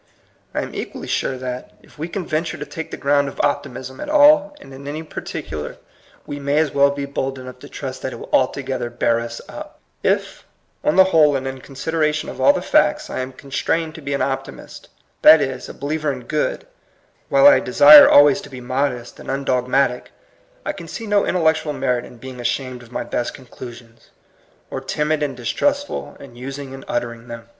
[0.55, 3.71] I am equally sure that, if we can venture to take the ground of opti
[3.71, 5.77] mism at all and in any particular,
[6.25, 8.89] we may INTRODUCTION, Vll as well be bold enough to trust that it will altogether
[8.89, 10.43] bear us up* If,
[10.83, 14.15] on the whole and in consideration of all the facts, I am constrained to be
[14.15, 14.89] an optimist,
[15.21, 16.65] that is, a believer in good,
[17.29, 20.05] while I desire al ways to be modest and undog^matic,
[20.65, 24.09] I can see no intellectual merit in being ashamed of mj best conclusions,
[24.71, 27.49] or timid and dis trustful in using and uttering them.